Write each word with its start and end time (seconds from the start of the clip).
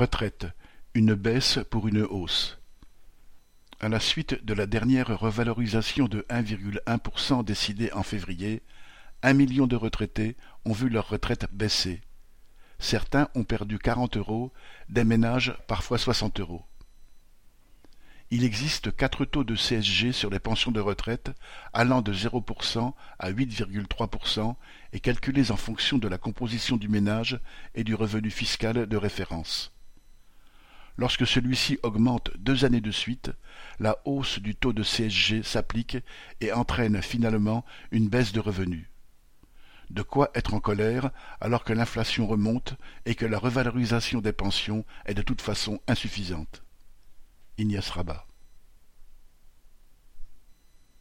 Retraite, 0.00 0.46
une 0.94 1.12
baisse 1.12 1.58
pour 1.68 1.86
une 1.86 2.00
hausse. 2.00 2.58
À 3.80 3.90
la 3.90 4.00
suite 4.00 4.42
de 4.46 4.54
la 4.54 4.64
dernière 4.64 5.08
revalorisation 5.08 6.08
de 6.08 6.24
1,1% 6.30 7.44
décidée 7.44 7.92
en 7.92 8.02
février, 8.02 8.62
un 9.22 9.34
million 9.34 9.66
de 9.66 9.76
retraités 9.76 10.38
ont 10.64 10.72
vu 10.72 10.88
leur 10.88 11.10
retraite 11.10 11.48
baisser. 11.52 12.00
Certains 12.78 13.28
ont 13.34 13.44
perdu 13.44 13.78
40 13.78 14.16
euros, 14.16 14.54
des 14.88 15.04
ménages 15.04 15.54
parfois 15.68 15.98
60 15.98 16.40
euros. 16.40 16.64
Il 18.30 18.42
existe 18.42 18.96
quatre 18.96 19.26
taux 19.26 19.44
de 19.44 19.54
CSG 19.54 20.12
sur 20.12 20.30
les 20.30 20.38
pensions 20.38 20.72
de 20.72 20.80
retraite 20.80 21.30
allant 21.74 22.00
de 22.00 22.14
0% 22.14 22.94
à 23.18 23.30
8,3% 23.30 24.54
et 24.94 25.00
calculés 25.00 25.50
en 25.50 25.58
fonction 25.58 25.98
de 25.98 26.08
la 26.08 26.16
composition 26.16 26.78
du 26.78 26.88
ménage 26.88 27.38
et 27.74 27.84
du 27.84 27.94
revenu 27.94 28.30
fiscal 28.30 28.86
de 28.86 28.96
référence. 28.96 29.74
Lorsque 31.00 31.26
celui-ci 31.26 31.78
augmente 31.82 32.30
deux 32.36 32.66
années 32.66 32.82
de 32.82 32.90
suite, 32.90 33.32
la 33.78 33.96
hausse 34.04 34.38
du 34.38 34.54
taux 34.54 34.74
de 34.74 34.82
CSG 34.82 35.42
s'applique 35.42 35.96
et 36.42 36.52
entraîne 36.52 37.00
finalement 37.00 37.64
une 37.90 38.10
baisse 38.10 38.32
de 38.32 38.40
revenus. 38.40 38.86
De 39.88 40.02
quoi 40.02 40.30
être 40.34 40.52
en 40.52 40.60
colère 40.60 41.10
alors 41.40 41.64
que 41.64 41.72
l'inflation 41.72 42.26
remonte 42.26 42.74
et 43.06 43.14
que 43.14 43.24
la 43.24 43.38
revalorisation 43.38 44.20
des 44.20 44.34
pensions 44.34 44.84
est 45.06 45.14
de 45.14 45.22
toute 45.22 45.40
façon 45.40 45.80
insuffisante. 45.88 46.64
Ignace 47.56 47.88
Rabat 47.88 48.26